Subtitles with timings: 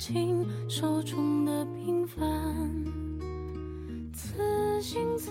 [0.00, 2.24] 情手中的平凡，
[4.14, 5.30] 此心此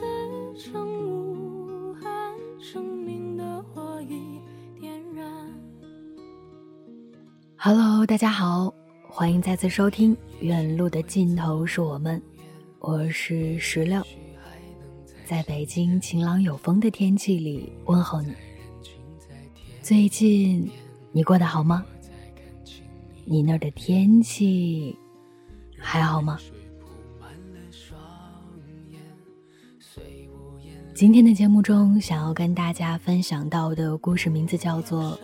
[0.56, 4.40] 生无憾，生命的火已
[4.80, 5.28] 点燃。
[7.58, 8.72] Hello，大家好，
[9.10, 12.22] 欢迎再次收听《远路的尽头是我们》，
[12.78, 14.04] 我是石榴，
[15.26, 18.36] 在北京晴朗有风的天气里问候你。
[19.82, 20.70] 最近
[21.12, 21.84] 你过得好吗？
[23.32, 24.98] 你那儿的天气
[25.78, 26.40] 还好吗？
[30.96, 35.12] 今天的节目中，想要跟大家分享到的故事名字叫做《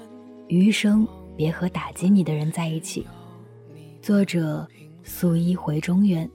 [0.50, 1.06] 余生
[1.36, 3.02] 别和打击你的人在一起》，
[4.06, 4.68] 作者
[5.04, 6.30] 素衣回中原。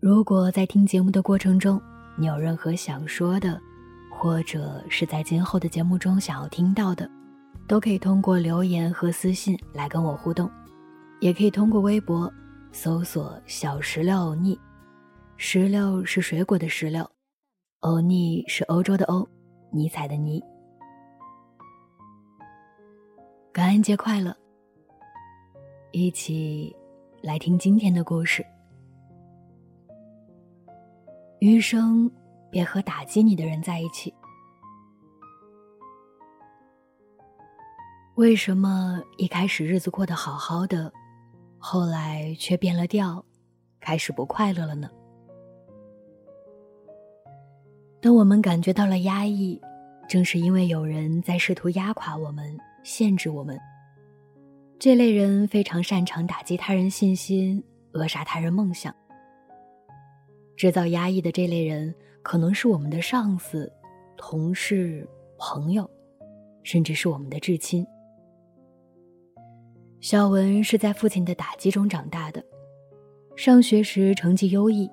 [0.00, 1.80] 如果在听节目的过程中，
[2.18, 3.60] 你有任何想说的，
[4.10, 7.08] 或者是在今后的节目中想要听到的。
[7.68, 10.50] 都可以通过留言和私信来跟我互动，
[11.20, 12.32] 也可以通过微博
[12.72, 14.58] 搜索“小石榴欧尼”，
[15.36, 17.08] 石榴是水果的石榴，
[17.80, 19.28] 欧尼是欧洲的欧，
[19.70, 20.42] 尼采的尼。
[23.52, 24.34] 感恩节快乐！
[25.92, 26.74] 一起
[27.22, 28.44] 来听今天的故事。
[31.40, 32.10] 余生
[32.50, 34.14] 别和打击你的人在一起。
[38.18, 40.92] 为什么一开始日子过得好好的，
[41.56, 43.24] 后来却变了调，
[43.78, 44.90] 开始不快乐了呢？
[48.02, 49.60] 当我们感觉到了压抑，
[50.08, 53.56] 正是因为有人在试图压垮我们、限制我们。
[54.80, 57.62] 这类人非常擅长打击他人信心、
[57.92, 58.92] 扼杀他人梦想。
[60.56, 63.72] 制造压抑的这类人，可能是我们的上司、
[64.16, 65.08] 同事、
[65.38, 65.88] 朋友，
[66.64, 67.86] 甚至是我们的至亲。
[70.00, 72.42] 小文是在父亲的打击中长大的，
[73.36, 74.88] 上学时成绩优异，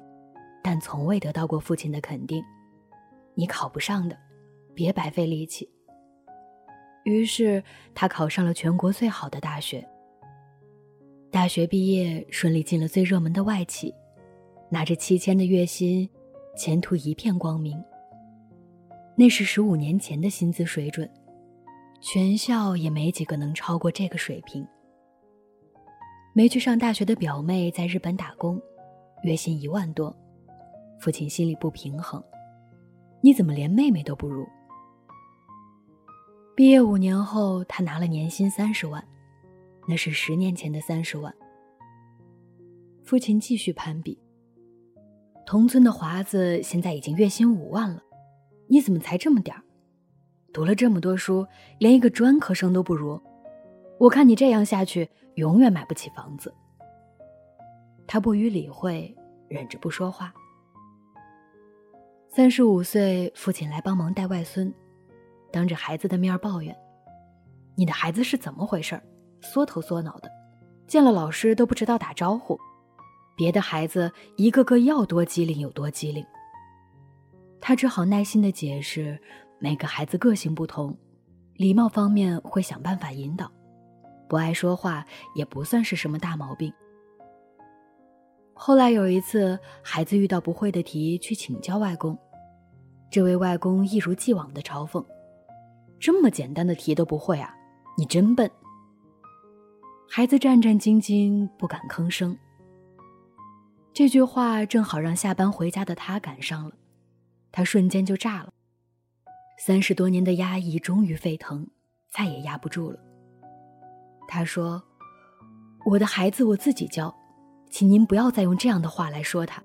[0.63, 2.43] 但从未得到过父亲的肯定。
[3.35, 4.17] 你考不上的，
[4.73, 5.69] 别白费力气。
[7.03, 9.87] 于是他考上了全国最好的大学。
[11.29, 13.93] 大学毕业，顺利进了最热门的外企，
[14.71, 16.09] 拿着七千的月薪，
[16.57, 17.79] 前途一片光明。
[19.15, 21.07] 那是十五年前的薪资水准，
[22.01, 24.65] 全校也没几个能超过这个水平。
[26.37, 28.61] 没去上大学的表妹在日本打工，
[29.23, 30.13] 月薪一万多，
[30.99, 32.21] 父亲心里不平衡。
[33.21, 34.45] 你怎么连妹妹都不如？
[36.53, 39.01] 毕业五年后，他拿了年薪三十万，
[39.87, 41.33] 那是十年前的三十万。
[43.05, 44.19] 父亲继续攀比。
[45.45, 48.03] 同村的华子现在已经月薪五万了，
[48.67, 49.63] 你怎么才这么点儿？
[50.51, 51.47] 读了这么多书，
[51.79, 53.17] 连一个专科生都不如。
[53.97, 56.53] 我看你这样下去，永远买不起房子。
[58.05, 59.15] 他不予理会，
[59.47, 60.33] 忍着不说话。
[62.27, 64.71] 三十五岁，父亲来帮忙带外孙，
[65.51, 66.75] 当着孩子的面抱怨
[67.75, 69.01] ：“你的孩子是怎么回事？
[69.41, 70.29] 缩头缩脑的，
[70.85, 72.59] 见了老师都不知道打招呼。
[73.37, 76.25] 别的孩子一个个要多机灵有多机灵。”
[77.61, 79.17] 他只好耐心的解释
[79.57, 80.95] ：“每个孩子个性不同，
[81.55, 83.49] 礼貌方面会想办法引导。”
[84.27, 85.05] 不爱说话
[85.35, 86.73] 也不算是什么大毛病。
[88.53, 92.17] 后来有一次，孩子遇到不会的题去请教外公，
[93.11, 95.05] 这位外公一如既往的嘲讽
[95.99, 97.53] ：“这么简单的题都不会啊，
[97.97, 98.49] 你真笨。”
[100.09, 102.37] 孩子战战兢兢，不敢吭声。
[103.91, 106.71] 这句话正好让下班回家的他赶上了，
[107.51, 108.49] 他瞬间就炸了。
[109.57, 111.67] 三十多年的压抑终于沸腾，
[112.09, 112.99] 再也压不住了。
[114.27, 114.81] 他说
[115.85, 117.13] ：“我的孩子我自己教，
[117.69, 119.63] 请您不要再用这样的话来说他。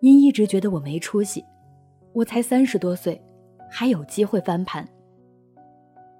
[0.00, 1.44] 您一直觉得我没出息，
[2.12, 3.22] 我才三十多岁，
[3.70, 4.86] 还有机会翻盘。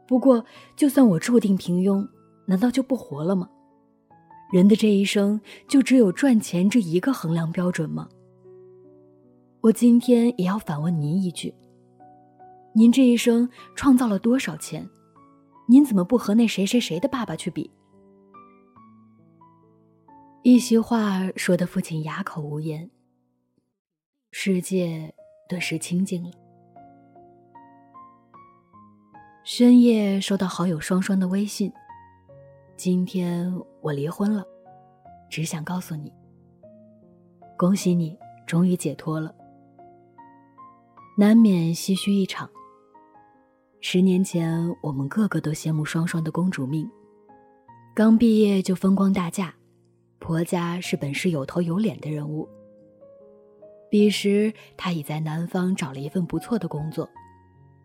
[0.07, 0.45] 不过，
[0.77, 2.07] 就算我注定平庸，
[2.47, 3.49] 难道就不活了吗？”
[4.53, 8.09] 人的这一生就只有赚钱这一个衡量标准吗？
[9.61, 11.53] 我今天也要反问您一句：
[12.73, 14.89] 您这一生创造了多少钱？
[15.69, 17.71] 您怎么不和那谁谁谁的爸爸去比？
[20.43, 22.89] 一席话说的父亲哑口无言，
[24.31, 25.13] 世界
[25.49, 26.31] 顿时清静了。
[29.43, 31.73] 深夜收到好友双双的微信。
[32.77, 34.45] 今天我离婚了，
[35.29, 36.13] 只想告诉你，
[37.57, 38.17] 恭喜你
[38.47, 39.35] 终于解脱了。
[41.19, 42.49] 难免唏嘘一场。
[43.89, 46.91] 十年前，我们个个都羡慕双双的公主命，
[47.95, 49.55] 刚毕业就风光大嫁，
[50.19, 52.49] 婆家是本市有头有脸的人物。
[53.89, 57.09] 彼时，她已在南方找了一份不错的工作，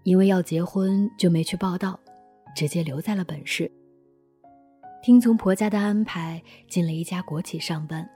[0.02, 2.00] 因为要结婚就没去报道，
[2.56, 3.72] 直接留在了本市。
[5.04, 8.10] 听从婆家的安排，进了一家国企上班。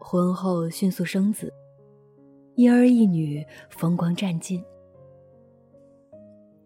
[0.00, 1.52] 婚后迅速生子，
[2.54, 4.64] 一儿一女，风光占尽。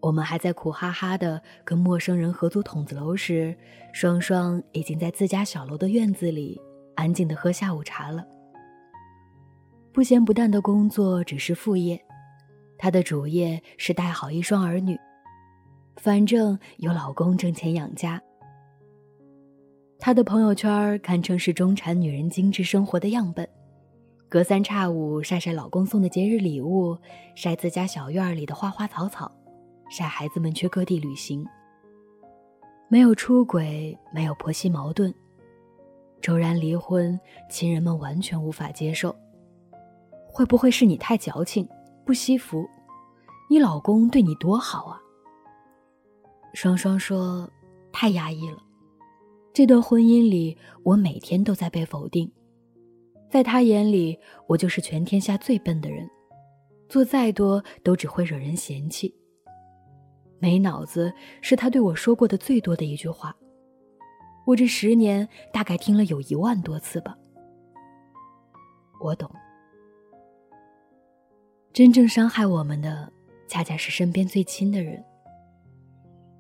[0.00, 3.56] 我们还在苦哈哈的跟陌生人合租筒子楼时，
[3.93, 6.61] 双双已经在自家小楼的院子里
[6.95, 8.25] 安静的喝下午茶了。
[9.93, 12.00] 不咸不淡的工作只是副业，
[12.79, 14.97] 她的主业是带好一双儿女，
[15.97, 18.23] 反正有老公挣钱养家。
[19.99, 23.49] 她的朋友圈堪称是中产女人精致生活的样本，
[24.29, 26.97] 隔三差五晒晒老公送的节日礼物，
[27.35, 29.33] 晒自家小院里的花花草草，
[29.88, 31.46] 晒孩子们去各地旅行。
[32.88, 35.12] 没有出轨，没有婆媳矛盾，
[36.23, 37.19] 骤然离婚，
[37.50, 39.14] 亲人们完全无法接受。
[40.26, 41.69] 会不会是你太矫情，
[42.06, 42.67] 不惜福？
[43.50, 45.00] 你老公对你多好啊？
[46.55, 47.50] 双双说
[47.93, 48.58] ：“太压抑了。”
[49.52, 52.31] 这段婚姻里，我每天都在被否定，
[53.29, 56.08] 在他眼里，我就是全天下最笨的人，
[56.88, 59.14] 做再多都只会惹人嫌弃。
[60.38, 63.35] 没脑子是他对我说过的最多的一句话，
[64.46, 67.17] 我这十年大概听了有一万多次吧。
[69.00, 69.31] 我懂，
[71.73, 73.12] 真正伤害我们的，
[73.46, 75.05] 恰恰是身边最亲的人。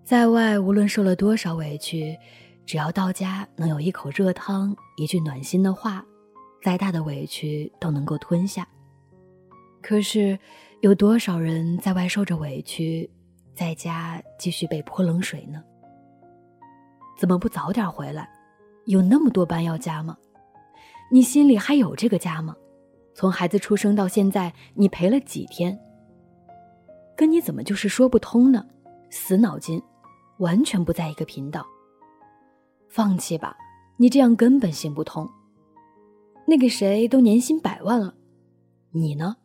[0.04, 2.18] 在外，无论受了多少委屈。
[2.66, 6.04] 只要到家能有一口热汤，一句暖心的话，
[6.62, 8.68] 再大的委屈都能够吞下。
[9.80, 10.38] 可是，
[10.82, 13.08] 有多少人在外受着委屈，
[13.58, 15.60] 在家继续被泼冷水呢？
[17.18, 18.30] 怎么不早点回来？
[18.86, 20.16] 有那么多班要加吗？
[21.10, 22.54] 你心里还有这个家吗？
[23.16, 25.76] 从孩子出生到现在，你陪了几天？
[27.16, 28.64] 跟你怎么就是说不通呢？
[29.10, 29.82] 死脑筋，
[30.38, 31.66] 完全不在一个频道。
[32.88, 33.56] 放弃吧，
[33.96, 35.28] 你这样根本行不通。
[36.46, 38.14] 那个谁都年薪百万了，
[38.92, 39.36] 你呢？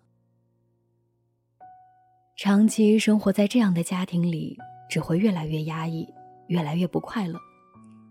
[2.35, 4.57] 长期生活在这样的家庭里，
[4.89, 6.11] 只会越来越压抑，
[6.47, 7.39] 越来越不快乐，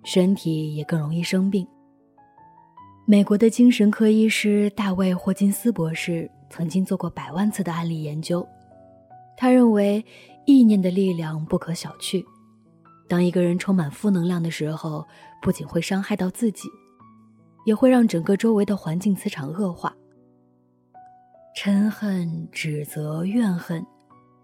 [0.04, 1.66] 身体也更容易生病。
[3.04, 8.46] 美国的精神科医师大卫·霍金斯博士曾经做过百万次的案例研究，
[9.36, 10.02] 他认为
[10.46, 12.24] 意念的力量不可小觑。
[13.08, 15.04] 当一个人充满负能量的时候，
[15.42, 16.68] 不仅会伤害到自己，
[17.66, 19.92] 也会让整个周围的环境磁场恶化。
[21.56, 23.84] 嗔恨、指责、怨恨，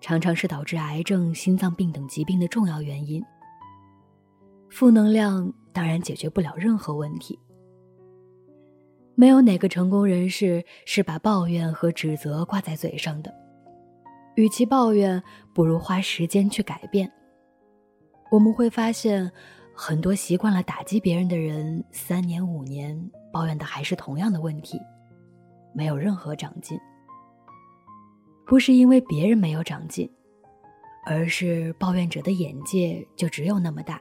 [0.01, 3.23] 常常是导致癌症、心脏病等疾病的重要原因。
[4.71, 7.39] 负能量当然解决不了任何问题。
[9.15, 13.35] 没有哪个成功人士是把抱怨和指责挂在嘴上的。
[14.37, 15.21] 与其抱怨，
[15.53, 17.11] 不如花时间去改变。
[18.31, 19.29] 我们会发现，
[19.75, 24.79] 很多习惯了打击别人的人，三年五年抱怨的还是同样的问题，
[25.75, 26.79] 没有任何长进。
[28.49, 30.11] 不是因为别人没有长进，
[31.05, 34.01] 而是抱怨者的眼界就只有那么大，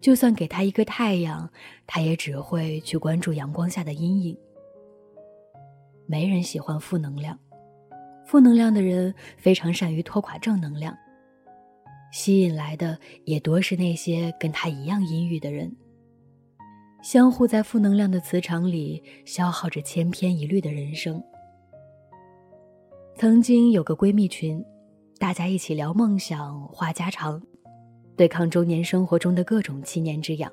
[0.00, 1.46] 就算给他一个太阳，
[1.86, 4.34] 他也只会去关注阳光下的阴影。
[6.06, 7.38] 没人喜欢负能量，
[8.24, 10.96] 负能量的人非常善于拖垮正能量，
[12.10, 15.70] 吸引来的也多是那些跟他一样阴郁的人。
[17.02, 21.22] 相互在负能量的磁场里消耗着千篇一律的人生。
[23.22, 24.60] 曾经有个闺蜜群，
[25.16, 27.40] 大家一起聊梦想、话家常。
[28.16, 30.50] 对抗中年生活中的各种七年之痒。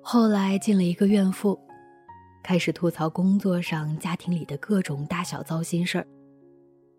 [0.00, 1.58] 后来进了一个怨妇，
[2.44, 6.06] 开始吐槽工作上、家庭里的各种大小糟心事儿，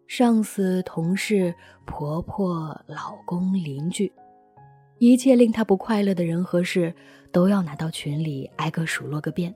[0.06, 4.12] 上司、同事、婆婆、老公、邻居，
[4.98, 6.94] 一切令她不快乐的人和事，
[7.32, 9.56] 都要拿到群里挨个数落个遍。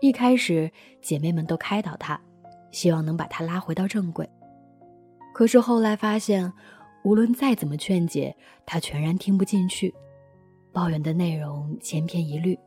[0.00, 0.68] 一开始，
[1.00, 2.20] 姐妹们都开导她，
[2.74, 4.28] 希望能把她拉回到正轨，
[5.32, 6.52] 可是后来发现。
[7.04, 9.94] 无论再怎么劝解，她全然听不进去，
[10.72, 12.58] 抱怨的内容千篇一律，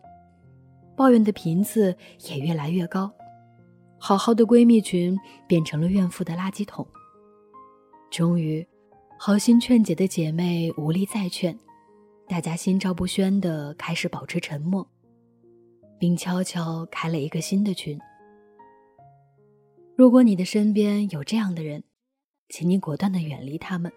[0.96, 1.98] 抱怨的频次
[2.30, 3.12] 也越来越高，
[3.98, 6.86] 好好的闺蜜群变成了怨妇的垃圾桶。
[8.12, 8.64] 终于，
[9.18, 11.58] 好心劝解的姐妹无力再劝，
[12.28, 14.88] 大家心照不宣的开始保持沉默，
[15.98, 18.00] 并悄悄开了一个新的群。
[19.98, 21.84] 如果你的身边有这样的人，
[22.50, 23.92] 请你果断的远离他们。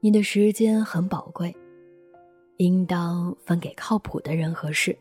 [0.00, 1.54] 你的时间很宝贵，
[2.56, 4.98] 应当分给靠谱的人和事。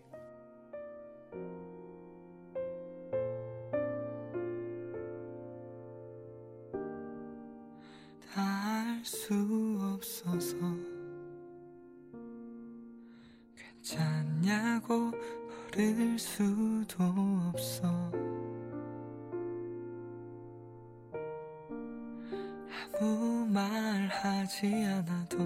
[23.55, 25.37] 말하지 않아도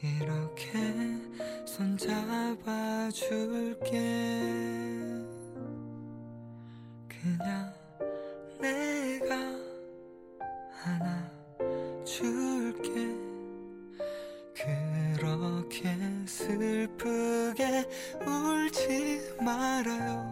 [0.00, 0.70] 이렇게
[1.66, 3.10] 손잡아줄게.
[7.08, 7.74] 그냥
[8.60, 9.34] 내가
[12.04, 12.92] 안아줄게.
[14.54, 17.84] 그렇게 슬프게
[18.24, 20.31] 울지 말아요.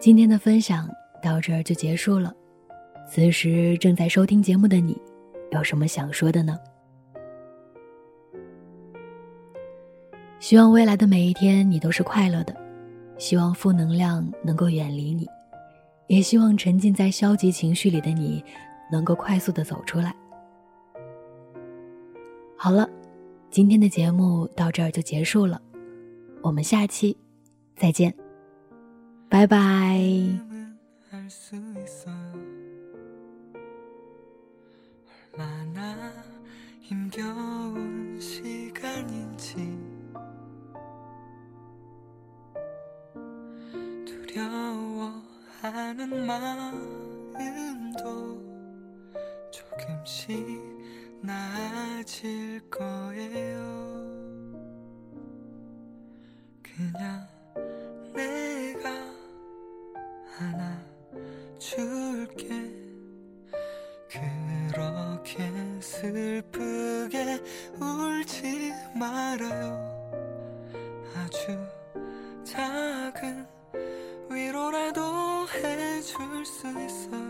[0.00, 0.88] 今天的分享
[1.20, 2.32] 到这儿就结束了。
[3.08, 4.96] 此时正在收听节目的你，
[5.50, 6.56] 有什么想说的呢？
[10.38, 12.54] 希望未来的每一天你都是快乐的，
[13.18, 15.26] 希望负能量能够远离你，
[16.06, 18.44] 也希望沉浸在消极情绪里的你
[18.92, 20.14] 能够快速的走出来。
[22.56, 22.88] 好了，
[23.50, 25.60] 今天的节目到这儿就结束了，
[26.40, 27.16] 我们下期
[27.74, 28.14] 再见。
[29.28, 29.98] 拜拜。
[60.38, 60.80] 하나
[61.58, 62.48] 줄게.
[64.08, 67.42] 그렇게 슬프게
[67.80, 70.12] 울지 말아요.
[71.16, 71.58] 아주
[72.44, 73.46] 작은
[74.30, 77.27] 위로라도 해줄 수 있어요.